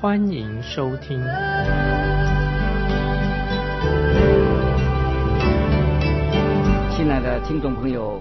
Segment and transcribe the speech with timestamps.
[0.00, 1.22] 欢迎收听。
[6.96, 8.18] 亲爱的听众朋友，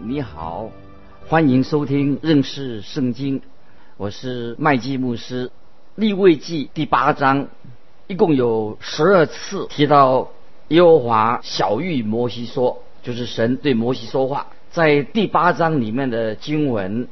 [0.00, 0.70] 你好，
[1.26, 3.42] 欢迎收听认识圣经，
[3.96, 5.50] 我是麦基牧师。
[5.96, 7.48] 立位记第八章
[8.06, 10.30] 一共有十二次提到
[10.68, 14.46] 耶和华小谕摩西说，就是神对摩西说话。
[14.70, 17.08] 在第八章里面的经文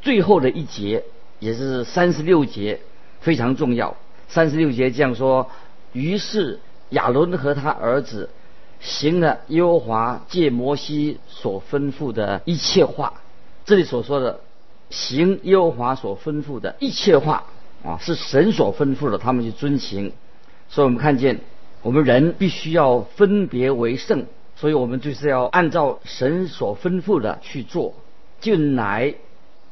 [0.00, 1.04] 最后的一节，
[1.38, 2.80] 也是三十六节，
[3.26, 3.96] 非常重要。
[4.28, 5.50] 三十六节这样说：
[5.92, 6.60] 于是
[6.90, 8.30] 亚伦和他儿子。
[8.78, 13.14] 行了耶和华借摩西所吩咐的一切话，
[13.64, 14.38] 这里所说的
[14.90, 17.44] 行耶和华所吩咐的一切话
[17.82, 20.12] 啊，是神所吩咐的，他们去遵行。
[20.68, 21.40] 所以我们看见，
[21.82, 27.94] 我们人必须要分别为圣，所以我们就是要按照神所吩咐的去做。
[28.40, 29.14] 近来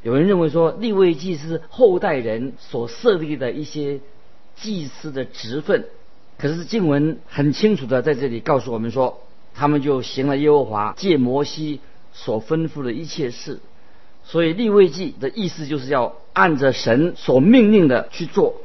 [0.04, 4.00] 有人认为说，立位祭是后代人所设立的一些
[4.54, 5.86] 祭司的职分。
[6.36, 9.22] 可是经文很清楚的在这里告诉我们说，
[9.54, 11.80] 他们就行了耶和华借摩西
[12.12, 13.60] 所吩咐的一切事。
[14.24, 18.56] 所以立位记的意思就是要按着神所命令的去做。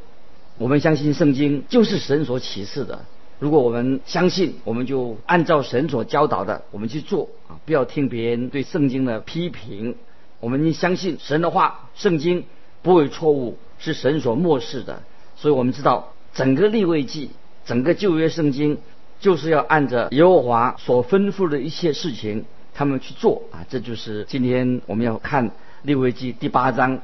[0.57, 3.05] 我们相信圣经就是神所启示的。
[3.39, 7.55] 如果我们相信，我们就按照神所教导的，我们去做啊！
[7.65, 9.95] 不要听别人对圣经的批评。
[10.39, 12.45] 我们相信神的话，圣经
[12.81, 15.01] 不会错误，是神所漠视的。
[15.35, 17.31] 所以我们知道整个立位记。
[17.65, 18.79] 整个旧约圣经
[19.19, 23.61] 就是要按着耶和华所吩咐的一切事情，他们去做啊！
[23.69, 25.51] 这就是今天我们要看
[25.83, 26.99] 利未记第八章。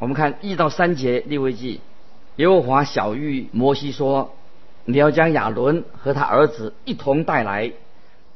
[0.00, 1.80] 我们看一到三节利未记，
[2.34, 4.34] 耶和华小谕摩西说
[4.86, 7.70] ：“你要将亚伦和他儿子一同带来，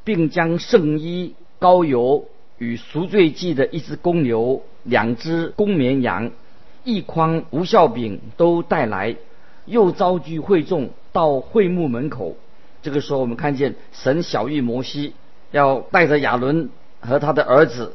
[0.04, 2.28] 并将圣衣、膏油
[2.62, 6.30] 与赎罪祭的一只公牛、两只公绵羊、
[6.84, 9.16] 一筐无效饼都带来，
[9.66, 12.36] 又召聚会众。”到会幕门口，
[12.80, 15.12] 这个时候我们看见神小谕摩西，
[15.50, 16.70] 要带着亚伦
[17.00, 17.92] 和他的儿子，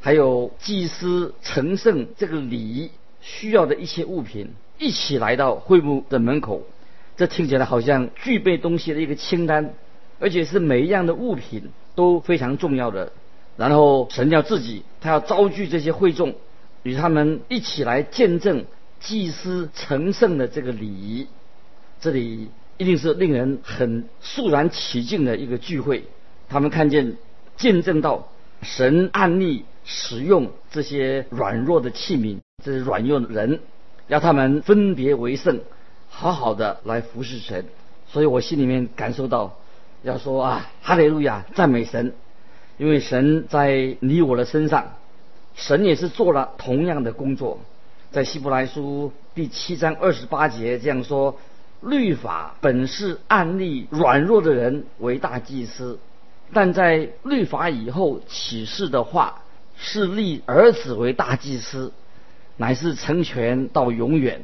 [0.00, 6.62] 还有祭司成圣这个礼需要的一些物品，一起来到会幕的门口。
[7.16, 9.74] 这听起来好像具备东西的一个清单，
[10.20, 13.10] 而且是每一样的物品都非常重要的。
[13.56, 16.34] 然后神要自己，他要招聚这些会众，
[16.82, 18.64] 与他们一起来见证
[19.00, 21.26] 祭司成圣的这个礼仪。
[22.00, 22.50] 这里。
[22.80, 26.04] 一定是令人很肃然起敬的一个聚会。
[26.48, 27.18] 他们看见、
[27.58, 28.28] 见证到
[28.62, 33.60] 神暗例使用这些软弱的器皿，这些软弱的人，
[34.08, 35.60] 要他们分别为圣，
[36.08, 37.66] 好好的来服侍神。
[38.08, 39.58] 所以我心里面感受到，
[40.02, 42.14] 要说啊，哈利路亚，赞美神，
[42.80, 44.94] 因为神在你我的身上，
[45.54, 47.58] 神也是做了同样的工作。
[48.10, 51.38] 在希伯来书第七章二十八节这样说。
[51.82, 55.98] 律法本是按立软弱的人为大祭司，
[56.52, 59.42] 但在律法以后启示的话
[59.78, 61.90] 是立儿子为大祭司，
[62.58, 64.42] 乃是成全到永远。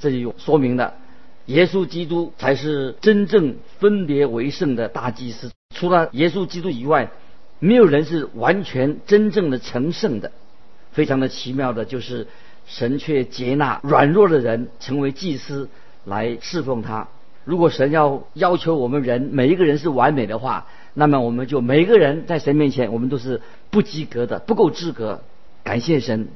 [0.00, 0.94] 这里有说明了，
[1.46, 5.52] 耶稣基督才是真正分别为圣的大祭司。
[5.76, 7.12] 除了耶稣基督以外，
[7.62, 10.32] 没有人是完全真正的成圣的。
[10.90, 12.26] 非常的奇妙的就是
[12.66, 15.68] 神却接纳软弱的人成为祭司。
[16.04, 17.06] 来侍奉他。
[17.44, 23.40] 如果神要要求我们人每一个人是完美的话，那么我们就每一个人在神面前，我们都是
[23.70, 25.22] 不及格的，不够资格。
[25.62, 26.26] 感谢神，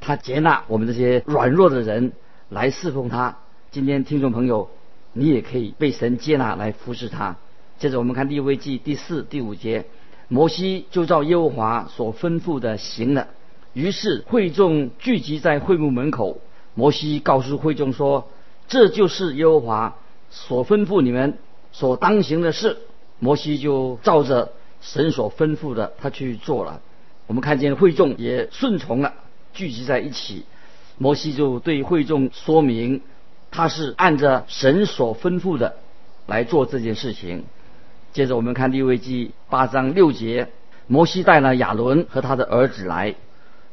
[0.00, 2.12] 他接纳我们这些软弱的人
[2.48, 3.36] 来侍奉他。
[3.72, 4.70] 今天听众朋友，
[5.12, 7.34] 你也可以被神接纳来服侍他。
[7.80, 9.86] 接着我们看利未记第四、第五节，
[10.28, 13.28] 摩西就照耶和华所吩咐的行了。
[13.72, 16.40] 于是会众聚集在会幕门口，
[16.74, 18.28] 摩西告诉会众说。
[18.68, 19.96] 这就是耶和华
[20.28, 21.38] 所吩咐你们
[21.70, 22.78] 所当行的事。
[23.20, 26.80] 摩西就照着神所吩咐的，他去做了。
[27.28, 29.14] 我们看见会众也顺从了，
[29.54, 30.44] 聚集在一起。
[30.98, 33.02] 摩西就对会众说明，
[33.52, 35.76] 他是按着神所吩咐的
[36.26, 37.44] 来做这件事情。
[38.16, 40.48] 接着我们看利未记八章六节，
[40.86, 43.14] 摩西带了亚伦和他的儿子来，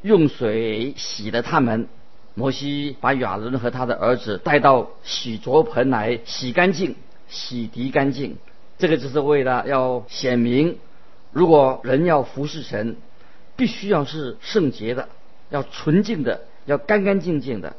[0.01, 1.87] 用水洗了他们。
[2.33, 6.97] 摩西把亚伦和他的儿子带到洗濯盆来洗干净、
[7.29, 8.35] 洗涤干净。
[8.77, 10.77] 这个只是为了要显明，
[11.31, 12.97] 如果人要服侍神，
[13.55, 15.07] 必须要是圣洁的，
[15.51, 17.77] 要纯净的，要干干净净的。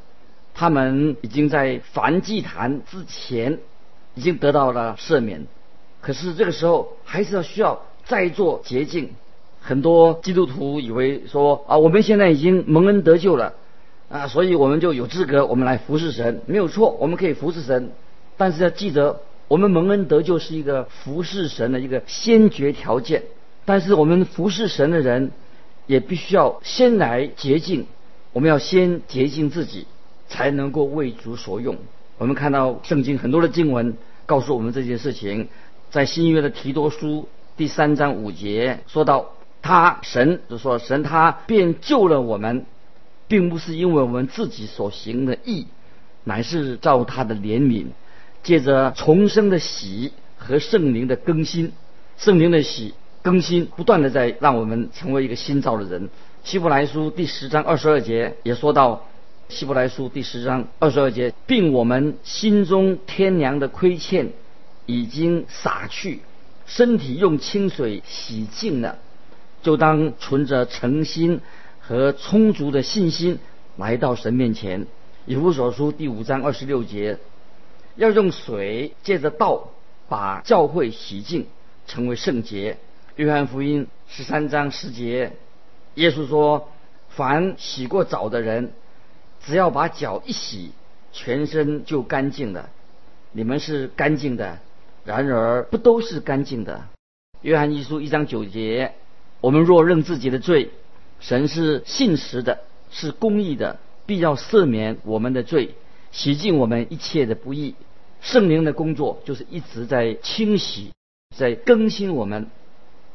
[0.55, 3.59] 他们已经在梵祭坛之前
[4.15, 5.47] 已经得到了赦免，
[6.05, 9.11] 可是这个时候还是要需要再做洁净。
[9.61, 13.55] 很多基督徒以为说啊，我们现在已经蒙恩得救了
[14.11, 17.93] 啊，所以我们就有资格，我们来服侍神，没有错，我们可以服侍神。
[18.37, 23.23] 但是要记得，我们蒙恩得救是一个服侍神的一个先决条件。
[23.65, 25.31] 但是我们服侍神的人，
[25.87, 27.87] 也必须要先来洁净，
[28.33, 29.87] 我们要先洁净自己。
[30.27, 31.77] 才能够为主所用。
[32.19, 33.97] 我们看到圣经很多的经文
[34.27, 35.49] 告诉我们这件事情，
[35.95, 39.31] 在新约的提多书第三章五节说到，
[39.63, 42.67] 他神就说神他便救了我们，
[43.29, 45.69] 并不是因为我们自己所行的义，
[46.25, 47.87] 乃是照他的怜悯，
[48.43, 51.71] 借着重生的喜和圣灵的更新，
[52.17, 56.09] 圣灵的喜更新不断的在让我们成为一个新造的人。
[56.43, 59.05] 希伯来书第十章二十二节也说到。
[59.49, 64.31] 希伯来书第十章二十二节，并我们心中天良的亏欠
[64.87, 66.21] 已经洒去，
[66.67, 68.99] 身体用清水洗净了，
[69.63, 71.41] 就当存着诚心
[71.81, 73.39] 和充足的信心
[73.77, 74.87] 来到神面前。
[75.27, 77.19] 以弗所书第五章二十六节，
[77.97, 79.71] 要用水借着道
[80.09, 81.47] 把教会洗净，
[81.87, 82.79] 成为圣洁。
[83.17, 85.33] 约翰福音十三章十节，
[85.95, 86.69] 耶稣说：
[87.09, 88.73] 凡洗过澡的人。
[89.47, 90.73] 只要把脚一洗，
[91.13, 92.71] 全身就干净了。
[93.33, 94.59] 你们是干净的，
[95.05, 96.85] 然而不都是干净的。
[97.43, 98.95] 约翰一书一章九节：
[99.41, 100.71] 我们若认自己的罪，
[101.21, 102.61] 神是信实的，
[102.91, 105.75] 是公义的，必要赦免我们的罪，
[106.11, 107.75] 洗净我们一切的不义。
[108.23, 110.93] 圣灵的工作就是一直在清洗，
[111.37, 112.47] 在更新我们。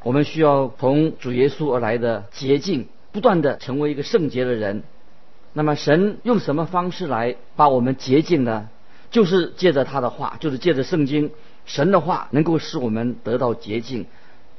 [0.03, 4.83] 我们需要从主耶稣而来的洁净，不断的成为一个圣洁的人。
[5.53, 8.69] 那么神用什么方式来把我们洁净呢？
[9.09, 11.31] 就是借着他的话，就是借着圣经，
[11.69, 14.07] 神的话能够使我们得到洁净。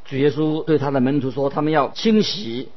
[0.05, 2.69] 主耶稣对他的门徒说：“他们要清洗，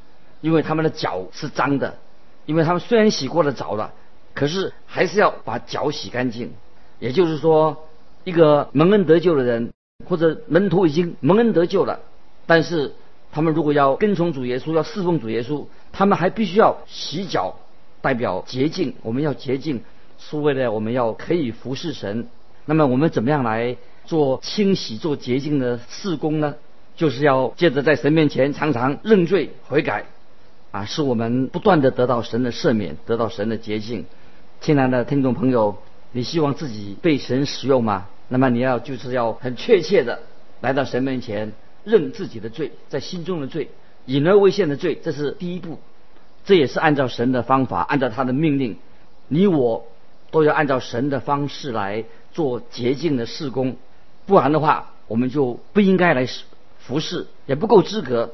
[0.42, 2.00] 因为他们的脚是脏的。
[2.48, 3.94] 因为他们虽然洗过了澡了，
[4.34, 6.52] 可是还是要把脚洗干净。
[7.00, 7.86] 也就是说，
[8.24, 9.72] 一个蒙恩得救的人，
[10.06, 12.00] 或者门徒已经蒙恩得救了，
[12.48, 12.94] 但是
[13.32, 17.60] 他们如果要跟从主耶稣，要侍奉主耶稣，他们还必须要洗脚。”
[18.02, 19.82] 代表洁净，我们要洁净，
[20.18, 22.28] 是为了我们要可以服侍神。
[22.66, 26.56] 那么我们怎么样来做清洗、做洁净的事工呢？
[26.96, 30.06] 就是要借着在神面前常常认罪悔改，
[30.72, 34.06] 啊，使我们不断的得到神的赦免，得到神的洁净。
[34.62, 35.78] 亲爱的听众朋友，
[36.12, 38.08] 你希望自己被神使用吗？
[38.30, 40.20] 那么你要就是要很确切的
[40.62, 41.52] 来到神面前
[41.84, 43.70] 认自己的罪，在心中的罪，
[44.06, 45.80] 以而为现的罪，这是第一步。
[46.46, 48.78] 这也是按照神的方法，按照他的命令，
[49.28, 49.88] 你我
[50.30, 52.04] 都要按照神的方式来
[52.34, 53.78] 做洁净的事工，
[54.26, 56.28] 不然的话，我们就不应该来
[56.80, 58.34] 服侍，也不够资格。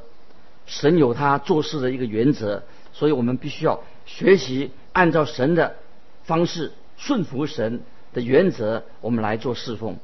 [0.65, 2.63] 神有他做事的一个原则，
[2.93, 5.75] 所以我们必须要学习按照神的
[6.23, 7.81] 方式顺服神
[8.13, 9.97] 的原则，我们来做侍奉。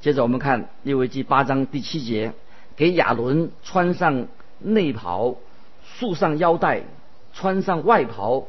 [0.00, 2.32] 接着我们看利未记八章第七节，
[2.76, 4.26] 给亚伦穿上
[4.58, 5.36] 内袍，
[5.84, 6.82] 束上腰带。
[7.34, 8.46] 穿上外袍，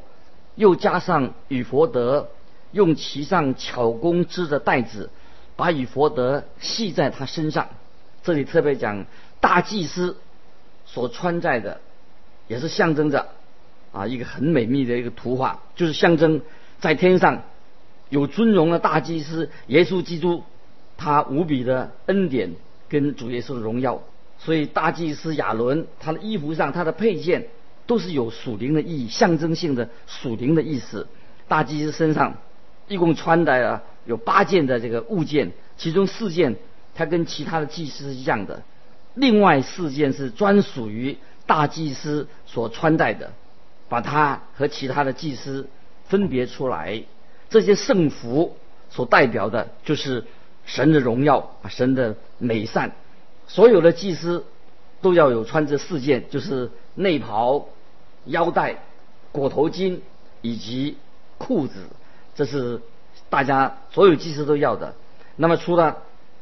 [0.55, 2.27] 又加上与佛德，
[2.73, 5.09] 用其上巧工织的带子，
[5.55, 7.69] 把与佛德系在他身上。
[8.23, 9.05] 这里特别讲
[9.39, 10.17] 大祭司
[10.85, 11.81] 所穿戴的，
[12.47, 13.29] 也是象征着
[13.91, 16.41] 啊一个很美丽的一个图画，就是象征
[16.79, 17.43] 在天上
[18.09, 20.43] 有尊荣的大祭司耶稣基督，
[20.97, 22.53] 他无比的恩典
[22.89, 24.01] 跟主耶稣的荣耀。
[24.39, 27.47] 所以大祭司亚伦他的衣服上他的配件。
[27.85, 31.05] 都是有属灵的意义，象征性的属灵的意思。
[31.49, 32.37] 大祭司身上
[32.93, 36.55] 一共穿戴了有八件的这个物件，其中四件
[36.93, 38.61] 它跟其他的祭司是一样的，
[39.15, 43.31] 另外四件是专属于大祭司所穿戴的，
[43.89, 45.67] 把它和其他的祭司
[46.05, 47.03] 分别出来。
[47.49, 48.55] 这些圣服
[48.89, 50.23] 所代表的就是
[50.65, 52.91] 神的荣耀，神的美善。
[53.47, 54.45] 所有的祭司
[55.01, 57.67] 都要有穿这四件，就是内袍。
[58.25, 58.77] 腰带、
[59.33, 59.99] 裹头巾
[60.41, 60.95] 以及
[61.37, 61.87] 裤子，
[62.35, 62.81] 这是
[63.29, 64.95] 大家所有祭司都要的。
[65.35, 65.97] 那么除了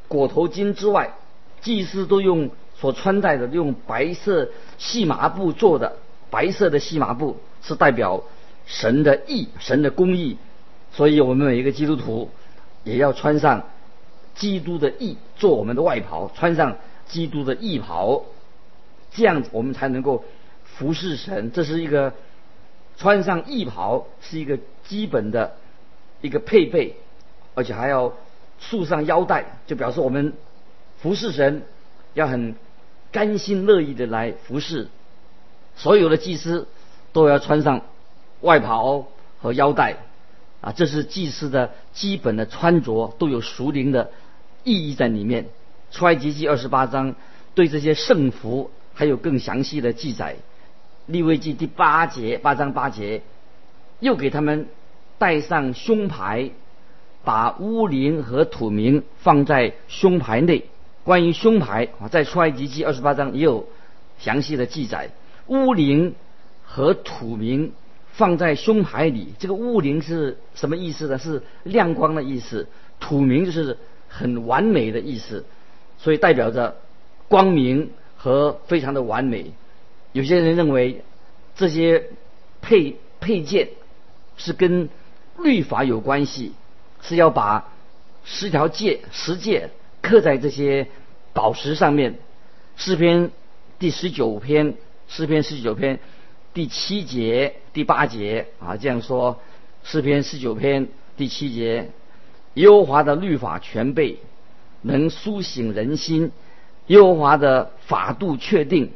[0.07, 1.13] 裹头巾之外，
[1.61, 5.97] 祭司都用所穿戴的用白色细麻布做的，
[6.29, 8.23] 白色的细麻布是代表
[8.65, 10.37] 神的义、神的公义。
[10.93, 12.29] 所以我们每一个基督徒
[12.83, 13.63] 也要穿上
[14.35, 16.75] 基督的义做我们的外袍，穿上
[17.07, 18.23] 基督的义袍，
[19.13, 20.25] 这样我们才能够
[20.65, 21.51] 服侍神。
[21.53, 22.13] 这是一个
[22.97, 25.55] 穿上义袍是一个基本的
[26.21, 26.95] 一个配备，
[27.55, 28.13] 而且还要
[28.59, 30.33] 束上腰带，就表示我们
[31.01, 31.63] 服侍神
[32.13, 32.55] 要很
[33.11, 34.87] 甘心乐意的来服侍。
[35.75, 36.67] 所有的祭司
[37.13, 37.81] 都要穿上
[38.41, 39.07] 外袍
[39.41, 39.97] 和腰带。
[40.61, 44.11] 啊，这是祭司的基本的穿着，都有属灵的
[44.63, 45.47] 意义在里面。
[45.89, 47.15] 出埃及记二十八章
[47.55, 50.35] 对这些圣服还有更详细的记载。
[51.07, 53.23] 利未记第八节八章八节
[53.99, 54.67] 又给他们
[55.21, 56.49] 带上胸牌，
[57.23, 60.65] 把乌灵和土名放在胸牌内。
[61.03, 63.67] 关于胸牌啊，在出埃及记二十八章也有
[64.17, 65.11] 详细的记载。
[65.45, 66.15] 乌灵
[66.63, 67.71] 和土名。
[68.13, 71.17] 放在胸牌里，这个乌灵是什么意思呢？
[71.17, 72.67] 是亮光的意思。
[72.99, 73.77] 土明就是
[74.09, 75.45] 很完美的意思，
[75.97, 76.75] 所以代表着
[77.29, 79.53] 光明和非常的完美。
[80.11, 81.03] 有些人认为
[81.55, 82.09] 这些
[82.61, 83.69] 配配件
[84.35, 84.89] 是跟
[85.43, 86.53] 律法有关系，
[87.01, 87.69] 是要把
[88.23, 89.69] 十条戒十戒
[90.01, 90.87] 刻在这些
[91.33, 92.19] 宝石上面。
[92.75, 93.31] 诗篇
[93.79, 94.75] 第十九篇，
[95.07, 95.99] 诗篇十九篇。
[96.53, 99.39] 第七节、第八节啊，这样说：
[99.85, 101.91] 诗篇十九篇第七节，
[102.55, 104.17] 耶和华的律法全备，
[104.81, 106.31] 能苏醒人心；
[106.87, 108.91] 耶和华的法度确定，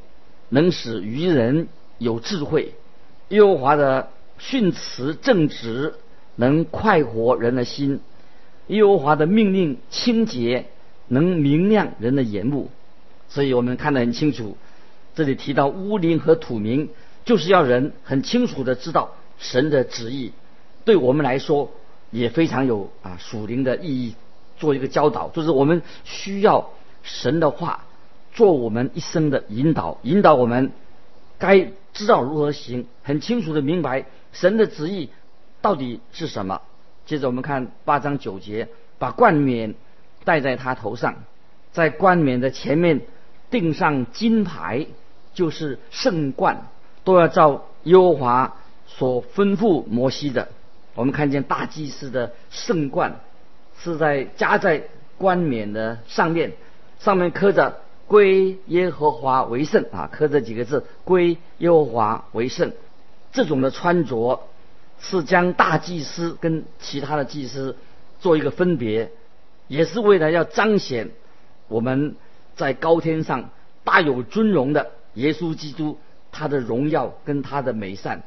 [0.50, 2.74] 能使愚人有智慧；
[3.30, 5.94] 耶和华的训词正直，
[6.36, 8.00] 能快活人的心；
[8.68, 10.66] 耶和华的命令清洁，
[11.08, 12.70] 能明亮人的眼目。
[13.28, 14.58] 所以我们看得很清楚，
[15.16, 16.90] 这里提到乌灵和土名。
[17.26, 20.32] 就是要人很清楚的知道神的旨意，
[20.84, 21.72] 对我们来说
[22.12, 24.14] 也非常有啊属灵的意义，
[24.60, 26.70] 做一个教导，就是我们需要
[27.02, 27.86] 神的话
[28.32, 30.72] 做我们一生的引导，引导我们
[31.40, 35.10] 该知道如何行，很清楚的明白神的旨意
[35.66, 36.62] 到底是什么。
[37.08, 38.68] 接着我们看八章九节，
[39.00, 39.74] 把冠冕
[40.24, 41.16] 戴在他头上，
[41.72, 43.02] 在冠冕的前面
[43.50, 44.86] 钉上金牌，
[45.34, 46.68] 就是圣冠。
[47.04, 50.50] 都要照耶和华所吩咐摩西的。
[50.94, 53.20] 我们看见大祭司的圣冠
[53.80, 54.84] 是在加在
[55.18, 56.54] 冠冕的上面，
[57.00, 62.72] 上面刻着“归耶和华为圣”啊，刻这几个字“归耶和华为圣”。
[63.34, 64.48] 这种的穿着
[65.00, 67.76] 是将大祭司跟其他的祭司
[68.20, 69.12] 做一个分别，
[69.68, 71.12] 也是为了要彰显
[71.68, 72.16] 我们
[72.56, 73.50] 在高天上
[73.84, 75.98] 大有尊荣的耶稣基督。
[76.38, 78.24] 他的荣耀跟他的美善，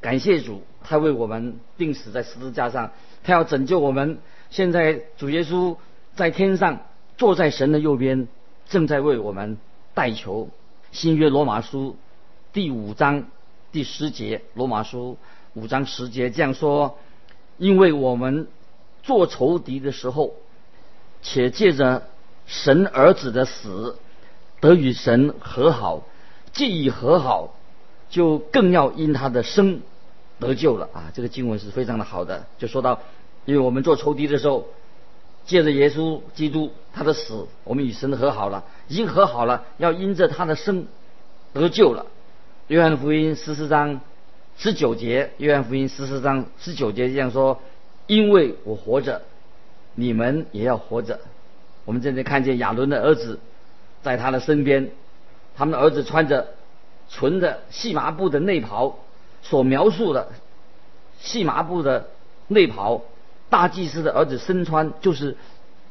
[0.00, 2.90] 感谢主，他为我们钉死在十字架上，
[3.22, 4.18] 他要拯救我们。
[4.50, 5.76] 现在主耶稣
[6.16, 6.80] 在天上
[7.16, 8.26] 坐在神的右边，
[8.66, 9.56] 正在为我们
[9.94, 10.50] 代求。
[10.90, 11.96] 新约罗马书
[12.52, 13.26] 第五章
[13.70, 15.16] 第十节，罗马书
[15.54, 16.98] 五章十节这样说：
[17.58, 18.48] 因为我们
[19.02, 20.34] 做仇敌的时候，
[21.22, 22.02] 且借着
[22.46, 23.96] 神儿子的死，
[24.60, 26.02] 得与神和好。
[26.52, 27.54] 既已和好，
[28.10, 29.80] 就更要因他的生
[30.38, 31.10] 得救了啊！
[31.12, 33.00] 这个经文是非常的好的，就说到，
[33.44, 34.66] 因为我们做仇敌的时候，
[35.46, 40.86] 借着耶稣基督他的死，我们与神和好了，已经和好了，要因着他的生
[41.52, 42.06] 得救了。
[42.68, 44.00] 约翰福音十四章
[44.56, 47.60] 十九节，约翰福音十四章十九节这样说：
[48.06, 49.22] 因为我活着，
[49.94, 51.20] 你们也要活着。
[51.84, 53.40] 我们正在看见亚伦的儿子
[54.02, 54.90] 在他的身边。
[55.56, 56.48] 他们的儿子穿着
[57.08, 58.98] 纯的细麻布的内袍，
[59.42, 60.32] 所描述的
[61.20, 62.08] 细麻布的
[62.48, 63.02] 内袍，
[63.50, 65.36] 大祭司的儿子身穿就是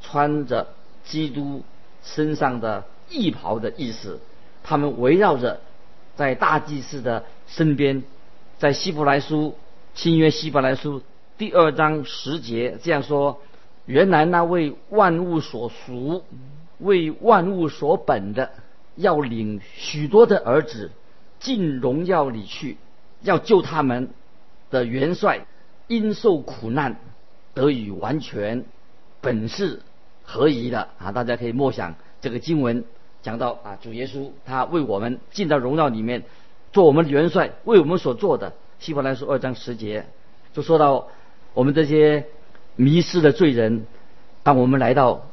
[0.01, 0.67] 穿着
[1.05, 1.63] 基督
[2.03, 4.19] 身上的义袍的意思。
[4.63, 5.61] 他们围绕着
[6.17, 8.03] 在大祭司的身边，
[8.63, 9.55] 在希伯来书
[9.93, 11.01] 新约希伯来书
[11.37, 13.41] 第二章十节这样说：
[13.85, 16.23] 原来那为万物所属、
[16.77, 18.51] 为万物所本的。
[18.95, 20.91] 要领许多的儿子
[21.41, 22.77] 进荣耀里去，
[23.21, 24.11] 要救他们
[24.71, 25.45] 的元帅
[25.87, 26.95] 因受苦难
[27.53, 28.63] 得以完全，
[29.19, 29.81] 本是
[30.23, 31.11] 何宜的啊！
[31.11, 32.85] 大家可以默想这个经文
[33.21, 36.23] 讲到啊，主耶稣他为我们进到荣耀里面，
[36.73, 38.51] 做我们的元帅，为我们所做的。
[38.79, 40.05] 希伯来书二章十节
[40.51, 41.07] 就说到
[41.53, 42.25] 我们这些
[42.75, 43.85] 迷失的罪人，
[44.43, 45.27] 当我们来到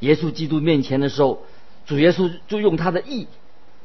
[0.00, 1.42] 耶稣基督面前的时候。
[1.86, 3.26] 主耶稣就用他的义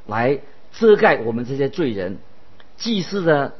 [0.06, 0.40] 来
[0.74, 2.20] 遮盖我们这些罪人。
[2.78, 3.54] 祭司的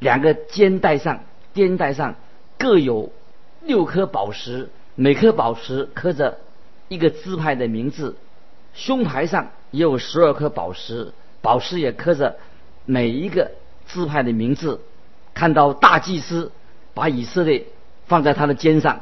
[0.00, 1.20] 两个肩带上，
[1.54, 2.16] 肩带上
[2.58, 3.12] 各有
[3.62, 6.38] 六颗宝石，每颗宝石刻着
[6.88, 8.16] 一个支派的名字。
[8.74, 12.38] 胸牌上也有十二颗宝石，宝石也刻着
[12.86, 13.52] 每一个
[13.86, 14.80] 支派的名字。
[15.34, 16.50] 看到大祭司
[16.94, 17.66] 把以色列
[18.06, 19.00] 放在他的肩上，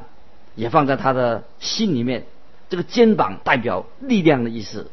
[0.57, 2.27] 也放在他的心里面。
[2.69, 4.91] 这个肩膀代表力量的意思，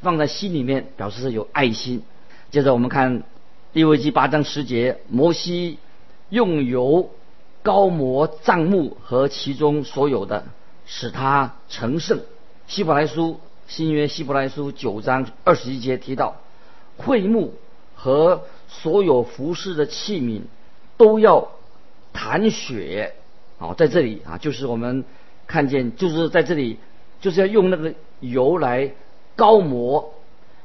[0.00, 2.04] 放在心里面表示是有爱心。
[2.52, 3.24] 接着我们看
[3.72, 5.78] 利未记八章十节，摩西
[6.28, 7.10] 用油
[7.64, 10.44] 高摩帐幕和其中所有的，
[10.86, 12.20] 使他成圣。
[12.68, 16.36] 希伯来书新约希伯来书九章二十一节提到，
[16.96, 17.54] 会幕
[17.96, 20.42] 和所有服饰的器皿
[20.96, 21.48] 都要
[22.12, 23.14] 弹血。
[23.58, 25.04] 好，在这里啊，就是我们
[25.48, 26.78] 看见，就是在这里。
[27.18, 28.92] 就是要用那个油来
[29.36, 30.12] 高摩，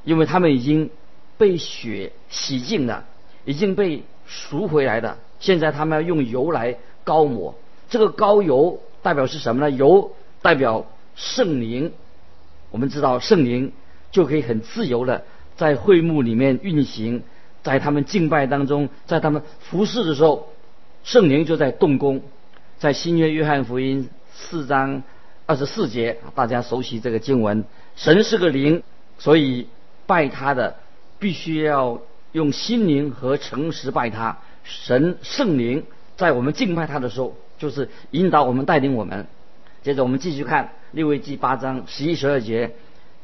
[0.04, 0.90] 因为他们已经
[1.38, 3.06] 被血洗净了，
[3.46, 5.18] 已经被赎回来的。
[5.40, 7.56] 现在他们要用油来高摩，
[7.90, 9.72] 这个高油代表是什么呢？
[9.72, 10.12] 油
[10.42, 10.86] 代表
[11.16, 11.94] 圣灵。
[12.70, 13.72] 我们知道圣灵
[14.12, 15.24] 就可以很自由的
[15.62, 17.22] 在会幕里面运行，
[17.62, 20.50] 在他们敬拜当中，在他们服侍的时候，
[21.03, 22.24] 圣灵就在动工。
[22.80, 25.03] 在新约约翰福音四章。
[25.46, 27.63] 二十四节，大家熟悉这个经文。
[27.96, 28.82] 神是个灵，
[29.20, 29.68] 所以
[30.08, 30.77] 拜他的
[31.20, 32.01] 必须要
[32.32, 34.39] 用心灵和诚实拜他。
[34.63, 35.84] 神圣灵
[36.15, 39.27] 在我们敬拜他的时候，就是引导我们、带领我们。
[39.84, 42.72] 接着我们继续看六位记八章十一、十二节，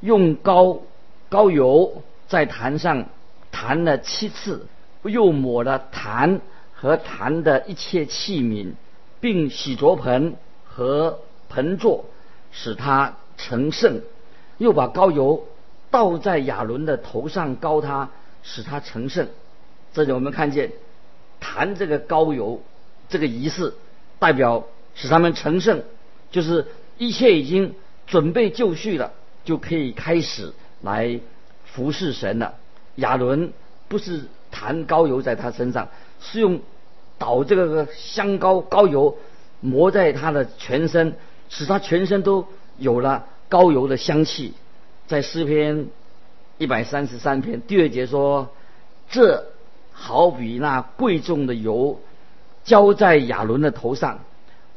[0.02, 0.82] 用膏
[1.30, 3.06] 膏油在坛上
[3.52, 4.68] 弹了七次，
[5.04, 6.42] 又抹了坛
[6.74, 8.74] 和坛的一切器皿，
[9.20, 11.20] 并洗濯盆和
[11.50, 12.06] 盆座。
[12.50, 14.02] 使他成圣，
[14.58, 15.46] 又把膏油
[15.92, 18.10] 倒在亚伦的头上膏他，
[18.42, 19.28] 使他成圣。
[19.94, 20.72] 这里我们看见，
[21.40, 22.64] 弹这个膏油，
[23.10, 23.76] 这个仪式
[24.18, 25.84] 代表使他们成圣，
[26.32, 26.66] 就是
[26.98, 27.76] 一切已经
[28.08, 29.12] 准备就绪了，
[29.44, 31.20] 就可以开始来
[31.74, 32.56] 服侍神了。
[32.96, 33.54] 亚伦
[33.88, 35.88] 不是弹高油在他身上，
[36.20, 36.60] 是用
[37.18, 39.18] 倒这个香膏高油
[39.62, 41.16] 抹在他的全身。
[41.50, 42.46] 使他全身都
[42.78, 44.54] 有了高油的香气，
[45.08, 45.88] 在诗篇
[46.58, 48.50] 一百三十三篇第二节说
[49.10, 49.46] ：“这
[49.94, 52.02] 好比那贵重的油
[52.66, 54.20] 浇在亚伦的头上，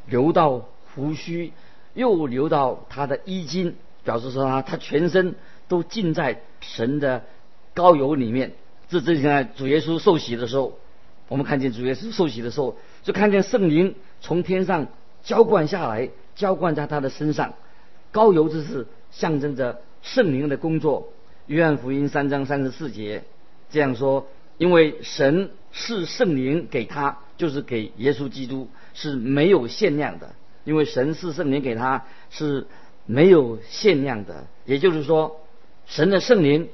[0.07, 1.53] 流到胡须，
[1.95, 3.75] 又流到他的衣襟，
[4.05, 5.35] 表示说他他全身
[5.71, 7.25] 都浸在神的
[7.73, 8.53] 高油里面。”
[8.91, 10.77] 这这在主耶稣受洗的时候，
[11.29, 14.89] 我们看见主耶稣受洗的时候，就看见圣灵从天上
[15.23, 16.11] 浇灌下来。
[16.37, 17.53] 浇灌在他的身上，
[18.13, 21.13] 高油之是象征着圣灵的工作。
[21.49, 23.25] 约翰福音三章三十四节
[23.69, 30.35] 这样说：因为神是圣灵给他，就是给耶稣基督是没有限量的。
[30.65, 32.67] 因为神是圣灵给他是
[33.05, 35.40] 没有限量的，也就是说，
[35.91, 36.69] 神的圣灵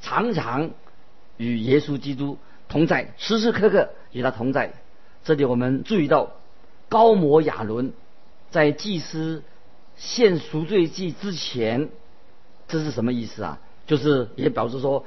[0.00, 0.72] 常常
[1.36, 4.74] 与耶稣基督同在，时时刻刻与他同在。
[5.22, 6.32] 这里我们注意到
[6.88, 7.92] 高摩亚伦。
[8.50, 9.44] 在祭司
[9.96, 11.88] 献赎罪祭之前，
[12.68, 13.60] 这是什么意思啊？
[13.86, 15.06] 就是也表示说，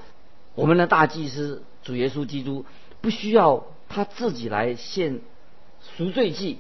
[0.56, 2.66] 我们的大祭司主耶稣基督
[3.02, 5.20] 不需要他自己来献
[5.98, 6.58] 赎罪祭，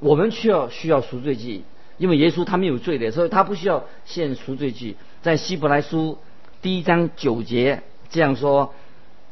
[0.00, 1.62] 我们需要需要赎罪祭，
[1.98, 4.96] 因为耶稣他没有罪的，所以他不需要献赎罪祭。
[5.22, 6.18] 在希伯来书
[6.62, 8.74] 第一章九节这样说：“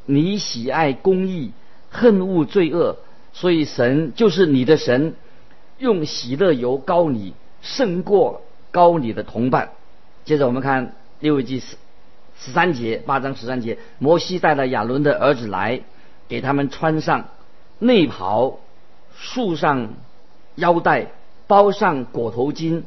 [0.07, 1.53] 你喜爱公义，
[1.91, 2.97] 恨恶罪恶，
[3.33, 5.15] 所以神就是你的神。”
[5.79, 9.73] 用喜乐油膏你，胜过膏你的同伴。
[10.25, 11.77] 接着我们看六位记十
[12.39, 15.81] 十三节八章十三节，摩西带了亚伦的儿子来，
[16.29, 17.29] 给他们穿上
[17.81, 18.61] 内袍，
[19.17, 19.95] 束上
[20.55, 21.09] 腰带，
[21.55, 22.83] 包上裹头巾，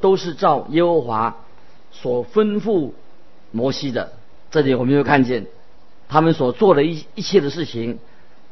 [0.00, 1.38] 都是照耶和华
[1.90, 2.92] 所吩咐
[3.50, 4.12] 摩西的。
[4.52, 5.46] 这里我们又看见
[6.08, 7.98] 他们所做的一一切的事情，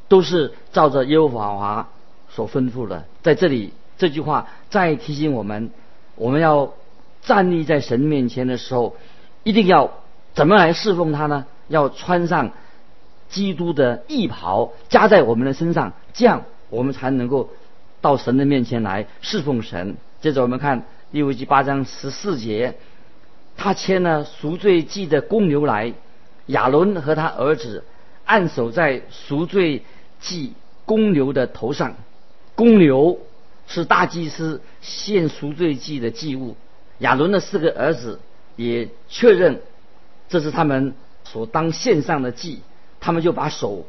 [0.08, 1.88] 都是照着耶和华。
[2.30, 5.70] 所吩咐的，在这里这句话再提醒我们，
[6.16, 6.72] 我们要
[7.22, 8.96] 站立在神面前的时候，
[9.44, 9.92] 一定要
[10.34, 11.46] 怎么来侍奉他呢？
[11.68, 12.50] 要穿上
[13.28, 17.50] 基督的义袍，加在我们的身上，这样我们才能够
[18.04, 19.96] 到神的面前来侍奉神。
[20.20, 22.74] 接着我们看利未记八章十四节，
[23.56, 25.94] 他牵了赎罪祭的公牛来，
[26.48, 27.82] 亚伦和他儿子
[28.26, 29.84] 按手在赎罪
[30.20, 30.52] 祭
[30.84, 31.94] 公牛的头上。
[32.54, 33.18] 公牛
[33.66, 36.56] 是大祭司献赎罪祭的祭物，
[36.98, 38.20] 亚伦的四个儿子
[38.56, 39.62] 也确认
[40.28, 42.60] 这是他们所当献上的祭，
[43.00, 43.86] 他们就把手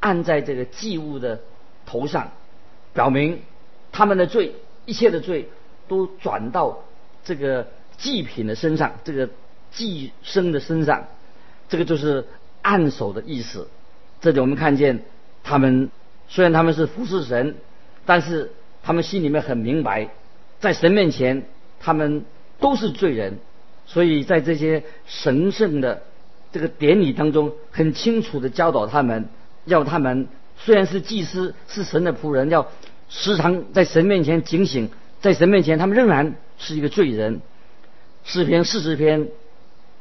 [0.00, 1.40] 按在这个祭物的
[1.84, 2.32] 头上，
[2.94, 3.42] 表明
[3.92, 4.54] 他们的罪，
[4.86, 5.48] 一切的罪
[5.88, 6.84] 都转到
[7.24, 9.28] 这个祭品的身上，这个
[9.70, 11.06] 祭牲的身上，
[11.68, 12.26] 这个就是
[12.62, 13.68] 按手的意思。
[14.20, 15.02] 这里我们看见
[15.44, 15.90] 他们
[16.28, 17.56] 虽然他们是服侍神，
[18.04, 20.10] 但是他们心里面很明白，
[20.60, 21.44] 在神面前
[21.80, 22.24] 他们
[22.60, 23.38] 都是罪人，
[23.86, 26.02] 所以在这些神圣的
[26.52, 29.28] 这个典礼当中，很清楚的教导他们。
[29.64, 32.68] 要他们虽然是祭司，是神的仆人，要
[33.08, 34.90] 时常在神面前警醒，
[35.20, 37.40] 在神面前他们仍然是一个罪人。
[38.24, 39.28] 诗篇四十篇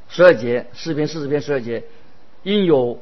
[0.09, 1.83] 十二节，诗篇四十篇十二节，
[2.43, 2.99] 因有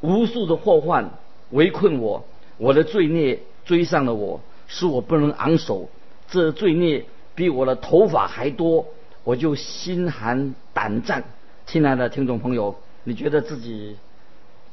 [0.00, 1.10] 无数的祸患
[1.50, 2.24] 围困我，
[2.56, 5.90] 我的罪孽追上了我，使我不能昂首。
[6.30, 8.86] 这罪孽比我的头发还多，
[9.24, 11.24] 我就心寒胆战。
[11.66, 13.96] 亲爱的听众朋友，你觉得自己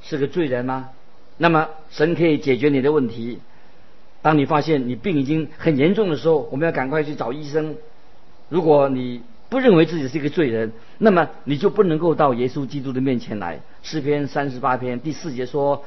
[0.02, 0.90] 是个罪人吗？
[1.38, 3.40] 那么神可以解决你的问题。
[4.22, 7.76] 当你发现你病已经很严重的时候，我们要赶快去找医生。
[8.50, 13.62] 如果你不认为自己是一个罪人，那么你就不能够到耶稣基督的面前来。
[13.82, 15.84] 诗篇三十八篇第四节说：“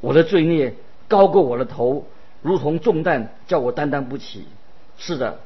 [0.00, 0.74] 我的罪孽
[1.08, 2.06] 高过我的头，
[2.40, 4.44] 如同重担，叫我担当不起。”
[4.96, 5.40] 是的，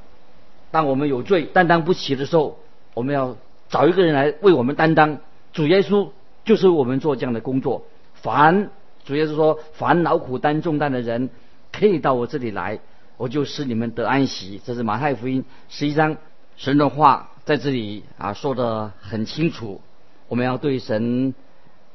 [0.71, 2.59] 当我们有罪担当不起的时候，
[2.93, 3.37] 我们要
[3.69, 5.19] 找一个人来为我们担当。
[5.53, 6.09] 主耶稣
[6.45, 7.85] 就是为我们做这样的工作。
[8.15, 8.71] 凡
[9.05, 11.31] 主要是说，烦恼苦担重担的人，
[11.77, 12.79] 可以到我这里来，
[13.17, 14.61] 我就使你们得安息。
[14.65, 16.17] 这是马太福音十一章
[16.57, 19.81] 神的话在这里啊说的很清楚。
[20.29, 21.35] 我们要对神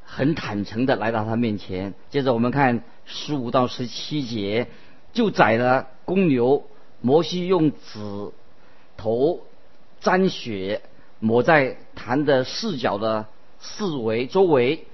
[0.03, 1.93] 很坦诚的来到他面前。
[2.09, 4.67] 接着我们看十五到十七节，
[5.13, 6.65] 就宰了公牛，
[6.99, 8.31] 摩西用指
[8.97, 9.39] 头
[10.01, 10.81] 沾血
[11.19, 13.27] 抹在坛的四角的
[13.61, 14.85] 四围周围，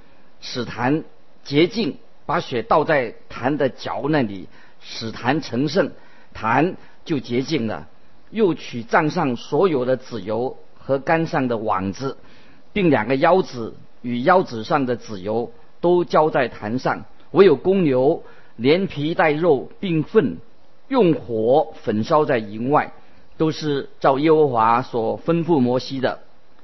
[0.41, 1.03] 使坛
[1.43, 1.97] 洁净。
[2.27, 4.49] 把血倒在坛的脚那里，
[4.87, 5.91] 使坛成圣，
[6.31, 7.87] 坛就洁净了。
[8.29, 12.17] 又取帐上所有的籽油和杆上的网子，
[12.71, 17.05] 并两个腰子与腰子上的籽油都浇在坛上。
[17.31, 18.23] 唯有公牛
[18.57, 20.37] 连皮带肉并粪，
[20.87, 22.93] 用火焚烧在营外，
[23.37, 26.19] 都是照耶和华所吩咐摩西的。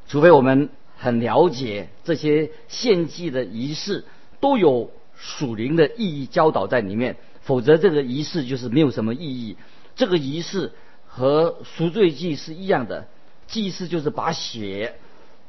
[0.07, 4.05] 除非我们很了解这些献祭的仪式
[4.39, 4.91] 都有。
[5.23, 7.15] 属灵的意义教导在里面，
[7.51, 9.57] 否则这个仪式就是没有什么意义。
[9.93, 10.71] 这个仪式
[11.05, 13.07] 和赎罪祭是一样的，
[13.45, 14.95] 祭祀就是把血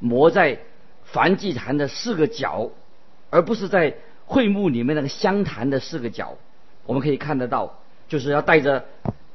[0.00, 0.58] 抹在
[1.12, 2.72] 燔祭坛的四个角，
[3.30, 3.94] 而不是在
[4.26, 6.38] 会幕里面那个香坛的四个角。
[6.86, 8.84] 我们可以看得到，就是要带着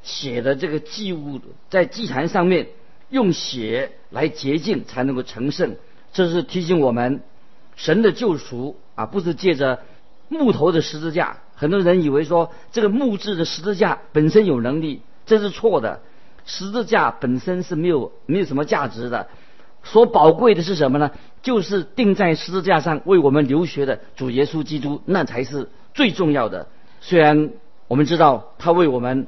[0.03, 2.67] 血的这个祭物在祭坛上面
[3.10, 5.77] 用血来洁净，才能够成圣。
[6.12, 7.21] 这是提醒我们，
[7.77, 9.80] 神的救赎啊，不是借着。
[10.30, 16.02] 木头的十字架，很多人以为说这个木质的十字架本身有能力，这是错的。
[16.46, 19.28] 十字架本身是没有没有什么价值的，
[19.84, 21.12] 所宝贵的是什么呢？
[21.41, 26.67] 就是钉在十字架上为我们流血的主耶稣基督，那才是最重要的。
[27.02, 27.50] 虽然
[27.88, 29.28] 我们知道他为我们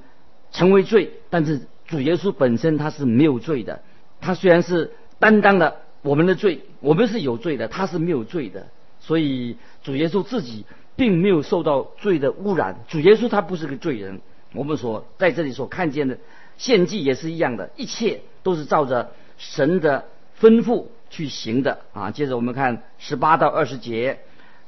[0.52, 3.82] 成为罪，但是主耶稣本身他是没有罪的。
[4.22, 8.68] 他虽然是担当了我们的罪，我们是有罪的，他是没有罪的。
[9.00, 10.66] 所以主耶稣自己。
[11.00, 12.76] 并没有受到罪的污染。
[12.90, 14.20] 主耶稣他不是个罪人。
[14.54, 16.18] 我们所在这里所看见的
[16.58, 20.04] 献祭也是一样的，一切都是照着神的
[20.42, 22.12] 吩咐去行的啊。
[22.12, 24.20] 接着我们看十八到二十节，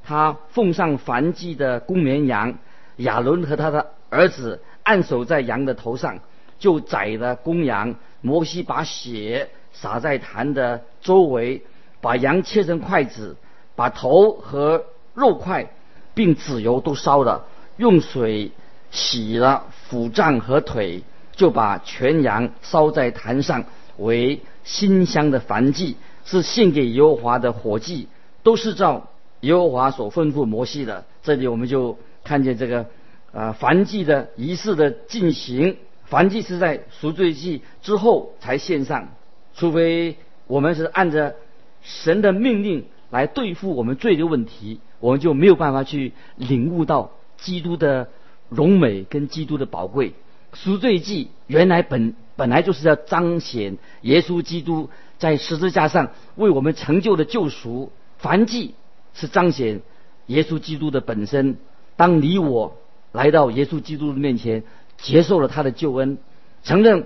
[0.05, 2.57] 他奉上燔祭的公绵羊，
[2.95, 6.19] 亚伦和他的儿子按手在羊的头上，
[6.57, 7.93] 就宰了公羊。
[8.21, 11.61] 摩西把血洒在坛的周围，
[11.99, 13.35] 把羊切成筷子，
[13.75, 15.73] 把头和肉块。
[16.13, 17.45] 并籽油都烧了，
[17.77, 18.51] 用水
[18.91, 21.03] 洗了腹脏和腿，
[21.35, 23.63] 就把全羊烧在坛上
[23.97, 25.95] 为馨香的燔祭，
[26.25, 28.07] 是献给耶和华的火祭，
[28.43, 29.09] 都是照
[29.41, 31.05] 耶和华所吩咐摩西的。
[31.23, 32.85] 这里我们就看见这个
[33.31, 35.77] 呃燔祭的仪式的进行，
[36.09, 39.09] 燔祭是在赎罪祭之后才献上，
[39.55, 41.35] 除非我们是按着
[41.81, 44.79] 神的命令来对付我们罪的问题。
[44.99, 48.09] 我们就没有办法去领悟到基督的
[48.49, 50.13] 荣美跟基督的宝贵。
[50.53, 58.75] 赎罪记原来本本来就是要彰显耶稣基督在十字架上为我们成就的救赎，凡祭
[59.13, 59.81] 是彰显
[60.27, 61.57] 耶稣基督的本身。
[61.95, 62.77] 当你我
[63.11, 64.63] 来到耶稣基督的面前，
[64.97, 66.17] 接受了他的救恩，
[66.63, 67.05] 承认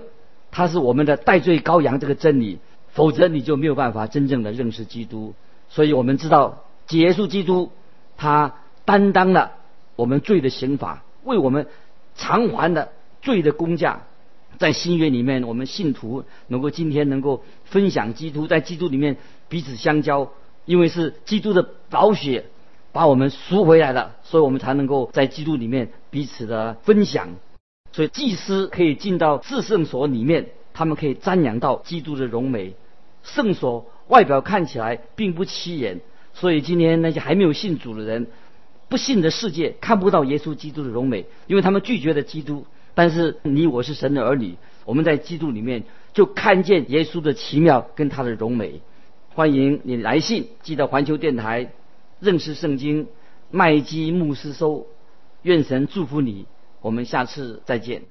[0.50, 5.34] 他是我们的代罪羔羊这个真理，否则你就没有办法真正的认识基督。
[5.68, 7.72] 所以我们知道，耶稣基督。
[8.18, 8.54] 他
[8.86, 9.52] 担当了
[9.94, 11.66] 我们罪的刑罚，为我们
[12.14, 14.04] 偿还的罪的工价。
[14.56, 19.18] 在新约里面，我们信徒能够今天能够分享基督，在基督里面
[19.50, 20.30] 彼此相交，
[20.64, 22.46] 因为是基督的宝血
[22.90, 27.28] 把我们赎回来了，所以我们才能够在基督里面彼此的分享。
[27.92, 32.74] 所以祭司可以进到至圣所里面，他们可以瞻仰到基督的荣美。
[33.22, 36.00] 圣所外表看起来并不起眼，
[36.32, 38.26] 所以今天那些还没有信主的人，
[38.88, 42.66] 不信的世界看不到耶稣基督的荣美，因为他们拒绝了基督。
[42.94, 48.80] 但是你我是神的儿女，我们在基督里面就看见耶稣的奇妙跟他的荣美。
[49.34, 51.72] 欢迎你来信寄到环球电台，
[52.20, 53.08] 认识圣经
[53.50, 54.86] 麦基牧师收。
[55.42, 56.46] 愿神祝福你，
[56.80, 58.02] 我们下次再见。